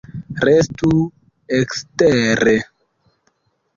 [0.47, 0.89] Restu
[1.59, 2.57] ekstere!